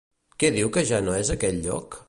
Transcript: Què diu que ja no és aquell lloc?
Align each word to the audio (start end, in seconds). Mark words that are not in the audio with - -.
Què 0.43 0.49
diu 0.55 0.71
que 0.77 0.85
ja 0.93 1.03
no 1.09 1.15
és 1.21 1.33
aquell 1.37 1.63
lloc? 1.69 1.99